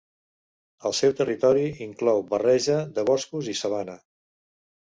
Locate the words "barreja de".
2.33-3.07